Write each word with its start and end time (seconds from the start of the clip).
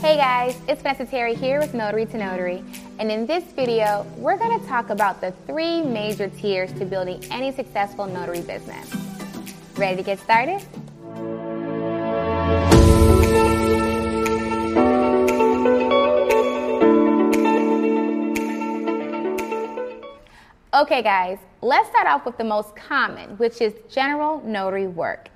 Hey 0.00 0.16
guys, 0.16 0.56
it's 0.68 0.80
Vanessa 0.80 1.04
Terry 1.04 1.34
here 1.34 1.58
with 1.58 1.74
Notary 1.74 2.06
to 2.06 2.18
Notary, 2.18 2.62
and 3.00 3.10
in 3.10 3.26
this 3.26 3.42
video, 3.42 4.06
we're 4.16 4.38
going 4.38 4.60
to 4.60 4.64
talk 4.68 4.90
about 4.90 5.20
the 5.20 5.32
three 5.44 5.82
major 5.82 6.28
tiers 6.28 6.72
to 6.74 6.84
building 6.84 7.20
any 7.32 7.50
successful 7.50 8.06
notary 8.06 8.42
business. 8.42 8.94
Ready 9.76 9.96
to 9.96 10.02
get 10.04 10.20
started? 10.20 10.62
Okay, 20.74 21.02
guys, 21.02 21.38
let's 21.60 21.88
start 21.88 22.06
off 22.06 22.24
with 22.24 22.38
the 22.38 22.44
most 22.44 22.76
common, 22.76 23.30
which 23.38 23.60
is 23.60 23.74
general 23.90 24.40
notary 24.44 24.86
work. 24.86 25.28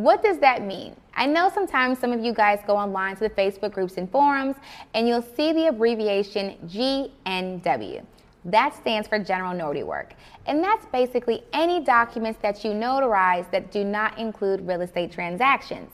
What 0.00 0.22
does 0.22 0.38
that 0.38 0.62
mean? 0.62 0.96
I 1.14 1.26
know 1.26 1.50
sometimes 1.52 1.98
some 1.98 2.10
of 2.10 2.24
you 2.24 2.32
guys 2.32 2.60
go 2.66 2.74
online 2.74 3.16
to 3.16 3.20
the 3.20 3.28
Facebook 3.28 3.72
groups 3.72 3.98
and 3.98 4.10
forums 4.10 4.56
and 4.94 5.06
you'll 5.06 5.20
see 5.20 5.52
the 5.52 5.66
abbreviation 5.66 6.56
GNW. 6.66 8.02
That 8.46 8.74
stands 8.74 9.06
for 9.08 9.18
General 9.18 9.52
Notary 9.52 9.82
Work. 9.82 10.14
And 10.46 10.64
that's 10.64 10.86
basically 10.86 11.42
any 11.52 11.84
documents 11.84 12.38
that 12.40 12.64
you 12.64 12.70
notarize 12.70 13.50
that 13.50 13.70
do 13.70 13.84
not 13.84 14.18
include 14.18 14.66
real 14.66 14.80
estate 14.80 15.12
transactions. 15.12 15.90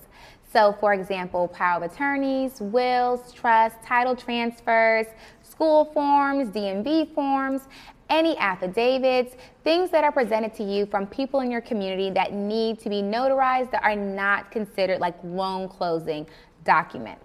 So, 0.52 0.76
for 0.78 0.94
example, 0.94 1.48
power 1.48 1.82
of 1.82 1.90
attorneys, 1.90 2.60
wills, 2.60 3.32
trusts, 3.32 3.84
title 3.84 4.14
transfers, 4.14 5.06
school 5.42 5.86
forms, 5.86 6.50
DMV 6.50 7.12
forms, 7.12 7.62
any 8.08 8.36
affidavits, 8.38 9.36
things 9.64 9.90
that 9.90 10.04
are 10.04 10.12
presented 10.12 10.54
to 10.54 10.62
you 10.62 10.86
from 10.86 11.06
people 11.06 11.40
in 11.40 11.50
your 11.50 11.60
community 11.60 12.10
that 12.10 12.32
need 12.32 12.78
to 12.80 12.88
be 12.88 13.02
notarized 13.02 13.70
that 13.72 13.82
are 13.82 13.96
not 13.96 14.50
considered 14.50 15.00
like 15.00 15.16
loan 15.24 15.68
closing 15.68 16.26
documents. 16.64 17.24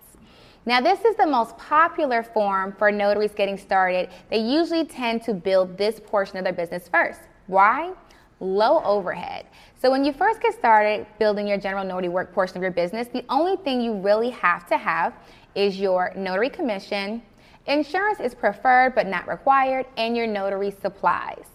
Now, 0.66 0.80
this 0.80 1.04
is 1.04 1.16
the 1.16 1.26
most 1.26 1.58
popular 1.58 2.22
form 2.22 2.76
for 2.78 2.92
notaries 2.92 3.32
getting 3.34 3.58
started. 3.58 4.10
They 4.30 4.38
usually 4.38 4.86
tend 4.86 5.24
to 5.24 5.34
build 5.34 5.76
this 5.76 6.00
portion 6.00 6.38
of 6.38 6.44
their 6.44 6.54
business 6.54 6.88
first. 6.88 7.22
Why? 7.48 7.94
Low 8.40 8.84
overhead. 8.84 9.48
So, 9.82 9.90
when 9.90 10.06
you 10.06 10.14
first 10.14 10.40
get 10.40 10.54
started 10.54 11.08
building 11.18 11.48
your 11.48 11.58
general 11.58 11.84
notary 11.84 12.10
work 12.10 12.32
portion 12.32 12.58
of 12.58 12.62
your 12.62 12.72
business, 12.72 13.08
the 13.08 13.26
only 13.30 13.56
thing 13.58 13.82
you 13.82 13.96
really 13.96 14.30
have 14.30 14.68
to 14.68 14.78
have 14.78 15.16
is 15.56 15.80
your 15.80 16.14
notary 16.16 16.50
commission, 16.50 17.24
Insurance 17.68 18.20
is 18.20 18.34
preferred 18.34 18.96
but 18.96 19.08
not 19.08 19.28
required, 19.28 19.86
and 19.98 20.18
your 20.18 20.28
notary 20.28 20.72
supplies. 20.82 21.46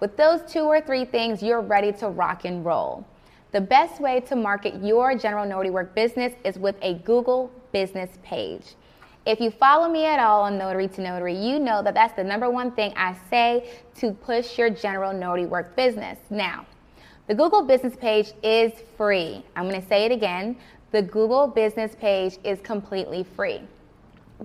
With 0.00 0.16
those 0.16 0.40
two 0.50 0.60
or 0.60 0.80
three 0.80 1.04
things, 1.04 1.42
you're 1.42 1.60
ready 1.60 1.92
to 1.94 2.08
rock 2.08 2.44
and 2.44 2.64
roll. 2.64 3.04
The 3.52 3.60
best 3.60 4.00
way 4.00 4.20
to 4.20 4.36
market 4.36 4.82
your 4.84 5.16
general 5.16 5.46
notary 5.46 5.70
work 5.70 5.94
business 5.94 6.34
is 6.44 6.58
with 6.58 6.76
a 6.82 6.94
Google 6.94 7.50
business 7.72 8.10
page. 8.22 8.74
If 9.24 9.40
you 9.40 9.50
follow 9.50 9.88
me 9.88 10.06
at 10.06 10.20
all 10.20 10.42
on 10.42 10.56
Notary 10.56 10.86
to 10.86 11.00
Notary, 11.00 11.34
you 11.34 11.58
know 11.58 11.82
that 11.82 11.94
that's 11.94 12.14
the 12.14 12.22
number 12.22 12.48
one 12.48 12.70
thing 12.70 12.92
I 12.96 13.16
say 13.28 13.68
to 13.96 14.12
push 14.12 14.56
your 14.56 14.70
general 14.70 15.12
notary 15.12 15.46
work 15.46 15.74
business. 15.74 16.18
Now, 16.30 16.64
the 17.26 17.34
Google 17.34 17.62
business 17.62 17.96
page 17.96 18.32
is 18.44 18.72
free. 18.96 19.44
I'm 19.56 19.68
going 19.68 19.80
to 19.80 19.88
say 19.88 20.04
it 20.04 20.12
again. 20.12 20.56
The 20.92 21.02
Google 21.02 21.48
business 21.48 21.96
page 21.96 22.38
is 22.44 22.60
completely 22.60 23.24
free. 23.24 23.62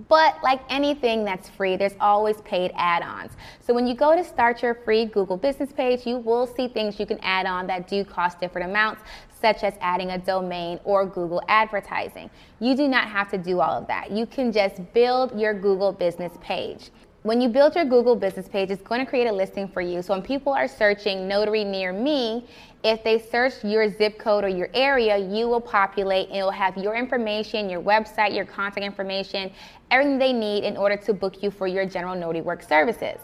But 0.08 0.36
like 0.42 0.60
anything 0.70 1.24
that's 1.24 1.48
free, 1.48 1.76
there's 1.76 1.96
always 2.00 2.40
paid 2.42 2.72
add 2.74 3.02
ons. 3.02 3.32
So 3.60 3.74
when 3.74 3.86
you 3.86 3.94
go 3.94 4.16
to 4.16 4.24
start 4.24 4.62
your 4.62 4.74
free 4.74 5.04
Google 5.04 5.36
business 5.36 5.72
page, 5.72 6.06
you 6.06 6.16
will 6.16 6.46
see 6.46 6.68
things 6.68 6.98
you 6.98 7.06
can 7.06 7.18
add 7.20 7.46
on 7.46 7.66
that 7.66 7.88
do 7.88 8.04
cost 8.04 8.40
different 8.40 8.70
amounts, 8.70 9.02
such 9.40 9.62
as 9.64 9.74
adding 9.80 10.10
a 10.12 10.18
domain 10.18 10.80
or 10.84 11.04
Google 11.04 11.42
advertising. 11.48 12.30
You 12.60 12.74
do 12.74 12.88
not 12.88 13.08
have 13.08 13.30
to 13.32 13.38
do 13.38 13.60
all 13.60 13.72
of 13.72 13.86
that. 13.88 14.10
You 14.10 14.24
can 14.24 14.50
just 14.50 14.80
build 14.94 15.38
your 15.38 15.52
Google 15.52 15.92
business 15.92 16.32
page. 16.40 16.90
When 17.24 17.40
you 17.40 17.48
build 17.48 17.76
your 17.76 17.84
Google 17.84 18.16
business 18.16 18.48
page, 18.48 18.70
it's 18.70 18.82
going 18.82 18.98
to 18.98 19.06
create 19.06 19.28
a 19.28 19.32
listing 19.32 19.68
for 19.68 19.80
you. 19.80 20.02
So 20.02 20.12
when 20.12 20.22
people 20.22 20.52
are 20.52 20.66
searching 20.66 21.28
notary 21.28 21.62
near 21.62 21.92
me, 21.92 22.48
if 22.82 23.04
they 23.04 23.20
search 23.20 23.62
your 23.62 23.88
zip 23.88 24.18
code 24.18 24.42
or 24.42 24.48
your 24.48 24.68
area, 24.74 25.16
you 25.16 25.46
will 25.46 25.60
populate 25.60 26.30
and 26.30 26.38
it 26.38 26.42
will 26.42 26.50
have 26.50 26.76
your 26.76 26.96
information, 26.96 27.70
your 27.70 27.80
website, 27.80 28.34
your 28.34 28.44
contact 28.44 28.84
information, 28.84 29.52
everything 29.92 30.18
they 30.18 30.32
need 30.32 30.64
in 30.64 30.76
order 30.76 30.96
to 30.96 31.14
book 31.14 31.44
you 31.44 31.52
for 31.52 31.68
your 31.68 31.86
general 31.86 32.16
notary 32.16 32.40
work 32.40 32.60
services. 32.60 33.20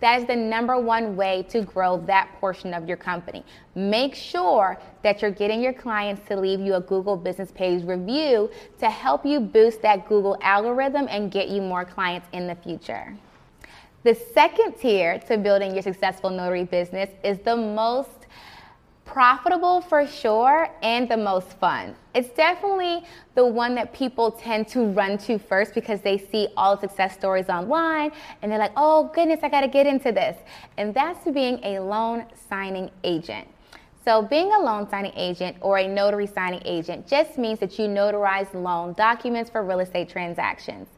That 0.00 0.20
is 0.20 0.26
the 0.26 0.36
number 0.36 0.78
one 0.78 1.16
way 1.16 1.46
to 1.48 1.62
grow 1.62 1.96
that 2.04 2.28
portion 2.40 2.74
of 2.74 2.86
your 2.86 2.98
company. 2.98 3.42
Make 3.74 4.14
sure 4.14 4.78
that 5.02 5.22
you're 5.22 5.30
getting 5.30 5.62
your 5.62 5.72
clients 5.72 6.28
to 6.28 6.38
leave 6.38 6.60
you 6.60 6.74
a 6.74 6.82
Google 6.82 7.16
business 7.16 7.50
page 7.50 7.82
review 7.84 8.50
to 8.78 8.90
help 8.90 9.24
you 9.24 9.40
boost 9.40 9.80
that 9.80 10.06
Google 10.06 10.36
algorithm 10.42 11.06
and 11.08 11.32
get 11.32 11.48
you 11.48 11.62
more 11.62 11.86
clients 11.86 12.28
in 12.34 12.46
the 12.46 12.54
future. 12.54 13.16
The 14.08 14.14
second 14.14 14.72
tier 14.80 15.18
to 15.28 15.36
building 15.36 15.74
your 15.74 15.82
successful 15.82 16.30
notary 16.30 16.64
business 16.64 17.10
is 17.22 17.40
the 17.40 17.54
most 17.54 18.24
profitable 19.04 19.82
for 19.82 20.06
sure 20.06 20.70
and 20.82 21.06
the 21.10 21.16
most 21.18 21.48
fun. 21.58 21.94
It's 22.14 22.30
definitely 22.30 23.04
the 23.34 23.44
one 23.44 23.74
that 23.74 23.92
people 23.92 24.30
tend 24.30 24.66
to 24.68 24.86
run 24.86 25.18
to 25.18 25.38
first 25.38 25.74
because 25.74 26.00
they 26.00 26.16
see 26.16 26.48
all 26.56 26.74
the 26.74 26.88
success 26.88 27.12
stories 27.12 27.50
online 27.50 28.12
and 28.40 28.50
they're 28.50 28.58
like, 28.58 28.72
oh 28.78 29.10
goodness, 29.14 29.40
I 29.42 29.50
gotta 29.50 29.68
get 29.68 29.86
into 29.86 30.10
this. 30.10 30.38
And 30.78 30.94
that's 30.94 31.30
being 31.30 31.60
a 31.62 31.78
loan 31.78 32.24
signing 32.48 32.90
agent. 33.04 33.46
So, 34.06 34.22
being 34.22 34.50
a 34.54 34.58
loan 34.58 34.88
signing 34.88 35.12
agent 35.16 35.58
or 35.60 35.76
a 35.76 35.86
notary 35.86 36.26
signing 36.26 36.62
agent 36.64 37.06
just 37.06 37.36
means 37.36 37.58
that 37.58 37.78
you 37.78 37.88
notarize 37.88 38.54
loan 38.54 38.94
documents 38.94 39.50
for 39.50 39.62
real 39.62 39.80
estate 39.80 40.08
transactions. 40.08 40.88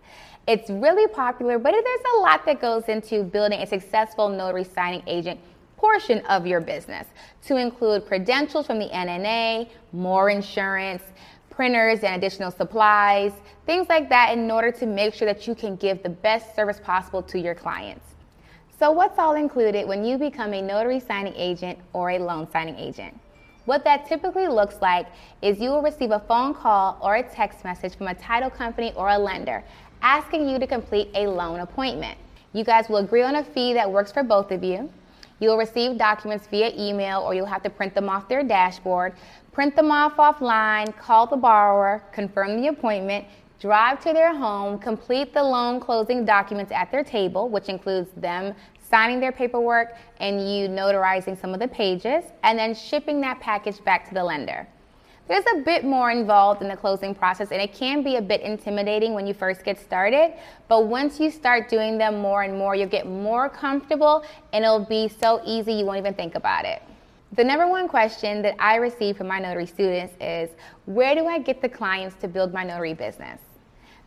It's 0.47 0.71
really 0.71 1.06
popular, 1.12 1.59
but 1.59 1.73
there's 1.73 2.01
a 2.17 2.21
lot 2.21 2.45
that 2.47 2.61
goes 2.61 2.84
into 2.89 3.23
building 3.23 3.61
a 3.61 3.67
successful 3.67 4.28
notary 4.28 4.65
signing 4.65 5.03
agent 5.06 5.39
portion 5.77 6.25
of 6.27 6.47
your 6.47 6.61
business 6.61 7.06
to 7.47 7.56
include 7.56 8.06
credentials 8.06 8.67
from 8.67 8.78
the 8.78 8.89
NNA, 8.89 9.69
more 9.93 10.28
insurance, 10.31 11.03
printers 11.51 12.01
and 12.01 12.17
additional 12.17 12.51
supplies, 12.51 13.33
things 13.67 13.89
like 13.89 14.09
that 14.09 14.33
in 14.33 14.51
order 14.51 14.71
to 14.71 14.87
make 14.87 15.15
sure 15.15 15.27
that 15.27 15.47
you 15.47 15.55
can 15.55 15.77
give 15.77 16.03
the 16.03 16.09
best 16.09 16.55
service 16.55 16.81
possible 16.83 17.22
to 17.22 17.39
your 17.39 17.55
clients. 17.55 18.07
So, 18.78 18.91
what's 18.93 19.19
all 19.19 19.34
included 19.34 19.87
when 19.87 20.05
you 20.05 20.17
become 20.17 20.55
a 20.55 20.62
notary 20.62 21.01
signing 21.01 21.34
agent 21.37 21.78
or 21.93 22.11
a 22.11 22.19
loan 22.19 22.51
signing 22.51 22.77
agent? 22.77 23.19
What 23.67 23.84
that 23.84 24.07
typically 24.09 24.49
looks 24.49 24.81
like 24.81 25.07
is 25.43 25.61
you 25.61 25.71
will 25.71 25.83
receive 25.83 26.12
a 26.12 26.21
phone 26.21 26.55
call 26.55 26.99
or 27.03 27.17
a 27.17 27.22
text 27.22 27.62
message 27.62 27.95
from 27.95 28.09
a 28.09 28.15
title 28.15 28.51
company 28.51 28.93
or 28.97 29.11
a 29.11 29.19
lender 29.19 29.62
asking 30.03 30.49
you 30.49 30.59
to 30.59 30.66
complete 30.66 31.11
a 31.15 31.27
loan 31.27 31.61
appointment. 31.61 32.19
You 32.53 32.65
guys 32.65 32.88
will 32.88 32.99
agree 32.99 33.22
on 33.22 33.37
a 33.37 33.44
fee 33.44 33.75
that 33.75 33.91
works 33.91 34.11
for 34.12 34.22
both 34.22 34.50
of 34.50 34.65
you. 34.65 34.91
You'll 35.38 35.56
receive 35.56 35.97
documents 35.97 36.47
via 36.47 36.72
email 36.77 37.21
or 37.21 37.34
you'll 37.34 37.47
have 37.47 37.62
to 37.62 37.71
print 37.71 37.94
them 37.94 38.09
off 38.09 38.28
their 38.28 38.43
dashboard. 38.43 39.15
Print 39.53 39.75
them 39.75 39.91
off 39.91 40.16
offline, 40.16 40.97
call 40.99 41.27
the 41.27 41.37
borrower, 41.37 42.03
confirm 42.12 42.60
the 42.60 42.69
appointment, 42.69 43.25
drive 43.59 44.00
to 44.00 44.12
their 44.12 44.34
home, 44.34 44.78
complete 44.78 45.33
the 45.33 45.43
loan 45.43 45.81
closing 45.81 46.25
documents 46.25 46.72
at 46.72 46.91
their 46.91 47.05
table, 47.05 47.49
which 47.49 47.69
includes 47.69 48.10
them 48.16 48.55
signing 48.91 49.21
their 49.21 49.33
paperwork 49.33 49.94
and 50.19 50.41
you 50.41 50.69
notarizing 50.69 51.41
some 51.41 51.55
of 51.55 51.60
the 51.60 51.69
pages, 51.69 52.25
and 52.43 52.59
then 52.59 52.75
shipping 52.75 53.21
that 53.21 53.39
package 53.41 53.83
back 53.84 54.09
to 54.09 54.15
the 54.15 54.22
lender. 54.22 54.66
There's 55.30 55.44
a 55.54 55.60
bit 55.60 55.84
more 55.84 56.10
involved 56.10 56.60
in 56.60 56.66
the 56.66 56.76
closing 56.76 57.14
process, 57.14 57.52
and 57.52 57.62
it 57.62 57.72
can 57.72 58.02
be 58.02 58.16
a 58.16 58.20
bit 58.20 58.41
intimidating 58.41 59.14
when 59.14 59.28
you 59.28 59.32
first 59.32 59.64
get 59.64 59.78
started. 59.78 60.32
But 60.66 60.86
once 60.88 61.20
you 61.20 61.30
start 61.30 61.70
doing 61.70 61.98
them 61.98 62.18
more 62.18 62.42
and 62.42 62.58
more, 62.58 62.74
you'll 62.74 62.88
get 62.88 63.06
more 63.06 63.48
comfortable, 63.48 64.24
and 64.52 64.64
it'll 64.64 64.84
be 64.84 65.06
so 65.06 65.41
easy 65.46 65.74
you 65.74 65.84
won't 65.84 65.98
even 65.98 66.14
think 66.14 66.34
about 66.34 66.64
it. 66.64 66.82
The 67.34 67.44
number 67.44 67.68
one 67.68 67.86
question 67.86 68.42
that 68.42 68.56
I 68.58 68.74
receive 68.74 69.16
from 69.16 69.28
my 69.28 69.38
notary 69.38 69.66
students 69.66 70.14
is 70.20 70.50
Where 70.86 71.14
do 71.14 71.28
I 71.28 71.38
get 71.38 71.62
the 71.62 71.68
clients 71.68 72.16
to 72.22 72.26
build 72.26 72.52
my 72.52 72.64
notary 72.64 72.94
business? 72.94 73.41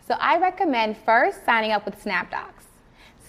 So 0.05 0.15
I 0.19 0.39
recommend 0.39 0.97
first 1.05 1.45
signing 1.45 1.71
up 1.71 1.85
with 1.85 2.03
SnapDocs. 2.03 2.65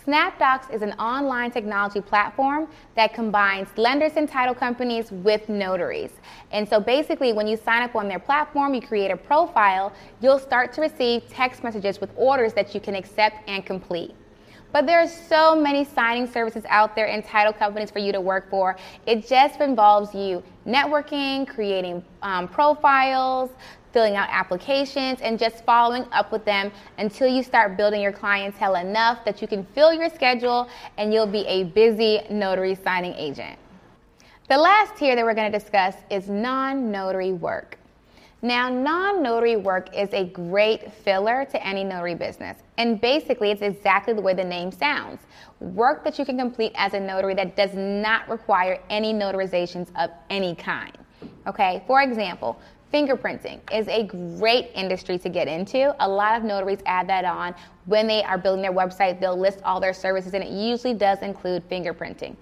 SnapDocs 0.06 0.70
is 0.70 0.82
an 0.82 0.92
online 0.92 1.50
technology 1.50 2.00
platform 2.02 2.68
that 2.94 3.14
combines 3.14 3.68
lenders 3.78 4.12
and 4.16 4.28
title 4.28 4.54
companies 4.54 5.10
with 5.10 5.48
notaries. 5.48 6.10
And 6.50 6.68
so 6.68 6.78
basically, 6.78 7.32
when 7.32 7.46
you 7.46 7.56
sign 7.56 7.82
up 7.82 7.96
on 7.96 8.06
their 8.06 8.18
platform, 8.18 8.74
you 8.74 8.82
create 8.82 9.10
a 9.10 9.16
profile, 9.16 9.94
you'll 10.20 10.38
start 10.38 10.74
to 10.74 10.82
receive 10.82 11.26
text 11.28 11.64
messages 11.64 12.02
with 12.02 12.10
orders 12.16 12.52
that 12.52 12.74
you 12.74 12.80
can 12.80 12.94
accept 12.94 13.48
and 13.48 13.64
complete. 13.64 14.14
But 14.72 14.86
there 14.86 15.00
are 15.00 15.08
so 15.08 15.54
many 15.54 15.84
signing 15.84 16.26
services 16.26 16.64
out 16.68 16.94
there 16.94 17.08
and 17.08 17.24
title 17.24 17.52
companies 17.52 17.90
for 17.90 18.00
you 18.00 18.12
to 18.12 18.20
work 18.20 18.50
for. 18.50 18.76
It 19.06 19.26
just 19.26 19.60
involves 19.60 20.14
you 20.14 20.42
networking, 20.66 21.48
creating 21.48 22.04
um, 22.22 22.48
profiles, 22.48 23.50
filling 23.94 24.16
out 24.16 24.28
applications, 24.30 25.20
and 25.22 25.38
just 25.38 25.64
following 25.64 26.04
up 26.12 26.30
with 26.32 26.44
them 26.44 26.70
until 26.98 27.28
you 27.28 27.42
start 27.42 27.78
building 27.78 28.02
your 28.02 28.12
clientele 28.12 28.74
enough 28.74 29.24
that 29.24 29.40
you 29.40 29.48
can 29.48 29.64
fill 29.74 29.94
your 29.94 30.10
schedule 30.10 30.68
and 30.98 31.14
you'll 31.14 31.26
be 31.26 31.46
a 31.46 31.64
busy 31.64 32.20
notary 32.28 32.74
signing 32.74 33.14
agent. 33.14 33.58
The 34.48 34.58
last 34.58 34.96
tier 34.96 35.16
that 35.16 35.24
we're 35.24 35.32
going 35.32 35.50
to 35.50 35.58
discuss 35.58 35.94
is 36.10 36.28
non 36.28 36.90
notary 36.90 37.32
work. 37.32 37.78
Now, 38.42 38.68
non 38.68 39.22
notary 39.22 39.56
work 39.56 39.96
is 39.96 40.12
a 40.12 40.24
great 40.24 40.92
filler 40.92 41.46
to 41.46 41.66
any 41.66 41.82
notary 41.82 42.14
business. 42.14 42.58
And 42.76 43.00
basically, 43.00 43.52
it's 43.52 43.62
exactly 43.62 44.12
the 44.12 44.20
way 44.20 44.34
the 44.34 44.44
name 44.44 44.70
sounds 44.70 45.22
work 45.60 46.04
that 46.04 46.18
you 46.18 46.26
can 46.26 46.36
complete 46.36 46.72
as 46.74 46.92
a 46.92 47.00
notary 47.00 47.32
that 47.34 47.56
does 47.56 47.72
not 47.74 48.28
require 48.28 48.82
any 48.90 49.14
notarizations 49.14 49.88
of 49.96 50.10
any 50.28 50.54
kind. 50.54 50.92
Okay, 51.46 51.82
for 51.86 52.02
example, 52.02 52.60
fingerprinting 52.94 53.58
is 53.74 53.88
a 53.88 54.04
great 54.38 54.70
industry 54.72 55.18
to 55.18 55.28
get 55.28 55.48
into. 55.48 55.92
A 55.98 56.08
lot 56.08 56.36
of 56.36 56.44
notaries 56.44 56.78
add 56.86 57.08
that 57.08 57.24
on 57.24 57.52
when 57.86 58.06
they 58.06 58.22
are 58.22 58.38
building 58.38 58.62
their 58.62 58.72
website, 58.72 59.18
they'll 59.18 59.36
list 59.36 59.58
all 59.64 59.80
their 59.80 59.92
services, 59.92 60.32
and 60.32 60.44
it 60.44 60.50
usually 60.50 60.94
does 60.94 61.18
include 61.18 61.68
fingerprinting. 61.68 62.36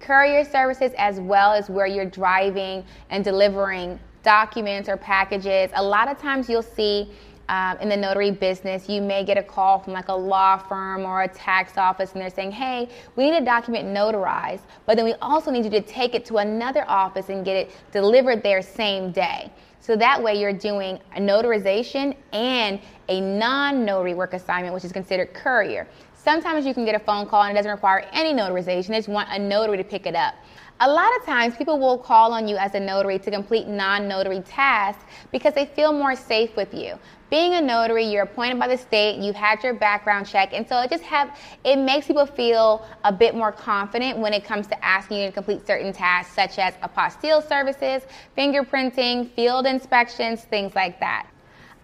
Courier 0.00 0.46
services, 0.46 0.92
as 0.96 1.20
well 1.20 1.52
as 1.52 1.68
where 1.68 1.86
you're 1.86 2.06
driving 2.06 2.84
and 3.10 3.22
delivering 3.22 4.00
documents 4.22 4.88
or 4.88 4.96
packages. 4.96 5.70
A 5.74 5.82
lot 5.82 6.08
of 6.10 6.18
times 6.18 6.48
you'll 6.48 6.62
see 6.62 7.12
um, 7.50 7.76
in 7.78 7.90
the 7.90 7.96
notary 7.96 8.30
business, 8.30 8.88
you 8.88 9.02
may 9.02 9.24
get 9.24 9.36
a 9.36 9.42
call 9.42 9.78
from 9.78 9.92
like 9.92 10.08
a 10.08 10.14
law 10.14 10.56
firm 10.56 11.04
or 11.04 11.22
a 11.22 11.28
tax 11.28 11.76
office, 11.76 12.12
and 12.12 12.22
they're 12.22 12.30
saying, 12.30 12.52
hey, 12.52 12.88
we 13.16 13.30
need 13.30 13.36
a 13.36 13.44
document 13.44 13.88
notarized, 13.88 14.62
but 14.86 14.96
then 14.96 15.04
we 15.04 15.14
also 15.20 15.50
need 15.50 15.64
you 15.64 15.70
to 15.70 15.82
take 15.82 16.14
it 16.14 16.24
to 16.26 16.38
another 16.38 16.84
office 16.88 17.28
and 17.28 17.44
get 17.44 17.56
it 17.56 17.76
delivered 17.92 18.42
there 18.42 18.62
same 18.62 19.12
day. 19.12 19.50
So 19.88 19.96
that 19.96 20.22
way 20.22 20.38
you're 20.38 20.52
doing 20.52 21.00
a 21.16 21.18
notarization 21.18 22.14
and 22.34 22.78
a 23.08 23.22
non 23.22 23.86
notary 23.86 24.12
work 24.12 24.34
assignment, 24.34 24.74
which 24.74 24.84
is 24.84 24.92
considered 24.92 25.32
courier. 25.32 25.88
Sometimes 26.14 26.66
you 26.66 26.74
can 26.74 26.84
get 26.84 26.94
a 26.94 26.98
phone 26.98 27.24
call 27.24 27.44
and 27.44 27.52
it 27.52 27.54
doesn't 27.54 27.72
require 27.72 28.06
any 28.12 28.34
notarization, 28.34 28.88
they 28.88 28.96
just 28.96 29.08
want 29.08 29.30
a 29.32 29.38
notary 29.38 29.78
to 29.78 29.84
pick 29.84 30.04
it 30.04 30.14
up. 30.14 30.34
A 30.80 30.88
lot 30.88 31.10
of 31.16 31.26
times 31.26 31.56
people 31.56 31.80
will 31.80 31.98
call 31.98 32.32
on 32.32 32.46
you 32.46 32.56
as 32.56 32.76
a 32.76 32.78
notary 32.78 33.18
to 33.18 33.32
complete 33.32 33.66
non-notary 33.66 34.42
tasks 34.42 35.02
because 35.32 35.52
they 35.52 35.66
feel 35.66 35.92
more 35.92 36.14
safe 36.14 36.54
with 36.54 36.72
you. 36.72 36.96
Being 37.30 37.54
a 37.54 37.60
notary, 37.60 38.04
you're 38.04 38.22
appointed 38.22 38.60
by 38.60 38.68
the 38.68 38.78
state, 38.78 39.18
you've 39.20 39.34
had 39.34 39.60
your 39.64 39.74
background 39.74 40.28
check, 40.28 40.50
and 40.52 40.68
so 40.68 40.80
it 40.80 40.88
just 40.88 41.02
have 41.02 41.36
it 41.64 41.76
makes 41.76 42.06
people 42.06 42.26
feel 42.26 42.86
a 43.02 43.12
bit 43.12 43.34
more 43.34 43.50
confident 43.50 44.18
when 44.18 44.32
it 44.32 44.44
comes 44.44 44.68
to 44.68 44.84
asking 44.84 45.18
you 45.18 45.26
to 45.26 45.32
complete 45.32 45.66
certain 45.66 45.92
tasks 45.92 46.32
such 46.32 46.60
as 46.60 46.74
apostille 46.74 47.46
services, 47.48 48.04
fingerprinting, 48.36 49.32
field 49.32 49.66
inspections, 49.66 50.42
things 50.44 50.76
like 50.76 51.00
that. 51.00 51.26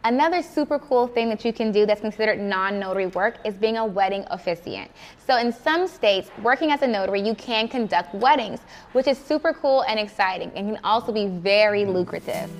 Another 0.06 0.42
super 0.42 0.78
cool 0.78 1.06
thing 1.06 1.30
that 1.30 1.46
you 1.46 1.52
can 1.54 1.72
do 1.72 1.86
that's 1.86 2.02
considered 2.02 2.38
non 2.38 2.78
notary 2.78 3.06
work 3.06 3.36
is 3.42 3.54
being 3.54 3.78
a 3.78 3.86
wedding 3.86 4.22
officiant. 4.26 4.90
So, 5.26 5.38
in 5.38 5.50
some 5.50 5.88
states, 5.88 6.30
working 6.42 6.70
as 6.70 6.82
a 6.82 6.86
notary, 6.86 7.22
you 7.22 7.34
can 7.34 7.68
conduct 7.68 8.14
weddings, 8.14 8.60
which 8.92 9.06
is 9.06 9.16
super 9.16 9.54
cool 9.54 9.80
and 9.88 9.98
exciting 9.98 10.52
and 10.56 10.74
can 10.74 10.84
also 10.84 11.10
be 11.10 11.28
very 11.28 11.86
lucrative. 11.86 12.50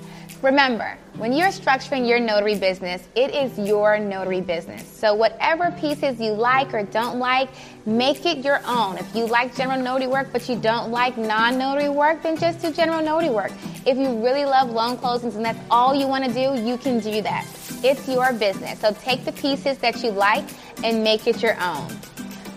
Remember, 0.41 0.97
when 1.17 1.33
you're 1.33 1.49
structuring 1.49 2.07
your 2.07 2.19
notary 2.19 2.57
business, 2.57 3.07
it 3.15 3.33
is 3.35 3.59
your 3.59 3.99
notary 3.99 4.41
business. 4.41 4.87
So, 4.87 5.13
whatever 5.13 5.69
pieces 5.79 6.19
you 6.19 6.31
like 6.31 6.73
or 6.73 6.81
don't 6.81 7.19
like, 7.19 7.49
make 7.85 8.25
it 8.25 8.39
your 8.39 8.59
own. 8.65 8.97
If 8.97 9.15
you 9.15 9.27
like 9.27 9.55
general 9.55 9.79
notary 9.79 10.07
work 10.07 10.29
but 10.33 10.49
you 10.49 10.55
don't 10.55 10.89
like 10.89 11.15
non 11.15 11.59
notary 11.59 11.89
work, 11.89 12.23
then 12.23 12.37
just 12.37 12.63
do 12.63 12.71
general 12.71 13.03
notary 13.03 13.29
work. 13.29 13.51
If 13.85 13.97
you 13.97 14.23
really 14.23 14.45
love 14.45 14.71
loan 14.71 14.97
closings 14.97 15.35
and 15.35 15.45
that's 15.45 15.59
all 15.69 15.93
you 15.93 16.07
want 16.07 16.25
to 16.25 16.33
do, 16.33 16.59
you 16.61 16.77
can 16.77 16.99
do 16.99 17.21
that. 17.21 17.45
It's 17.83 18.07
your 18.07 18.33
business. 18.33 18.79
So, 18.79 18.93
take 18.93 19.25
the 19.25 19.31
pieces 19.31 19.77
that 19.79 20.03
you 20.03 20.11
like 20.11 20.45
and 20.83 21.03
make 21.03 21.27
it 21.27 21.41
your 21.41 21.55
own. 21.61 21.87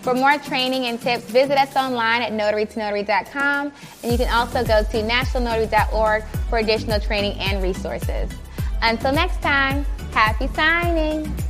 For 0.01 0.13
more 0.13 0.37
training 0.37 0.85
and 0.85 0.99
tips, 0.99 1.25
visit 1.25 1.57
us 1.57 1.75
online 1.75 2.21
at 2.21 2.31
notarytonotary.com, 2.31 3.73
and 4.03 4.11
you 4.11 4.17
can 4.17 4.33
also 4.33 4.63
go 4.63 4.81
to 4.81 5.03
nationalnotary.org 5.03 6.23
for 6.49 6.59
additional 6.59 6.99
training 6.99 7.37
and 7.39 7.61
resources. 7.61 8.31
Until 8.81 9.11
next 9.11 9.41
time, 9.41 9.85
happy 10.13 10.47
signing! 10.47 11.48